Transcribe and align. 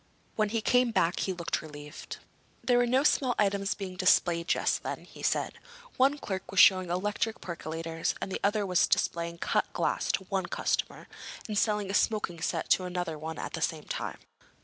When 0.35 0.49
he 0.49 0.61
came 0.61 0.89
back 0.89 1.19
he 1.19 1.31
looked 1.31 1.61
relieved. 1.61 2.17
"There 2.63 2.79
were 2.79 2.87
no 2.87 3.03
small 3.03 3.35
items 3.37 3.75
being 3.75 3.97
displayed 3.97 4.47
just 4.47 4.81
then," 4.81 5.05
he 5.05 5.21
said. 5.21 5.59
"One 5.95 6.17
clerk 6.17 6.49
was 6.49 6.59
showing 6.59 6.89
electric 6.89 7.39
percolators, 7.39 8.15
and 8.19 8.31
the 8.31 8.39
other 8.43 8.65
was 8.65 8.87
displaying 8.87 9.37
cut 9.37 9.71
glass 9.73 10.11
to 10.13 10.23
one 10.23 10.47
customer 10.47 11.07
and 11.47 11.55
selling 11.55 11.91
a 11.91 11.93
smoking 11.93 12.41
set 12.41 12.67
to 12.71 12.85
another 12.85 13.15
one 13.19 13.37
at 13.37 13.53
the 13.53 13.61
same 13.61 13.83
time." 13.85 14.17